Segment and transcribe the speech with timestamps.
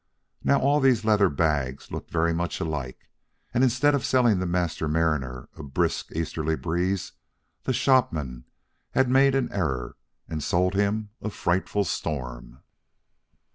[0.43, 3.07] Now all these leather bags looked very much alike,
[3.53, 7.11] and instead of selling the Master Mariner a brisk easterly breeze,
[7.65, 8.45] the shopman
[8.93, 12.63] had made an error, and sold him a frightful storm.